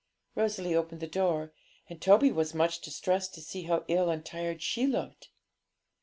[0.33, 1.53] Rosalie opened the door,
[1.87, 5.29] and Toby was much distressed to see how ill and tired she looked.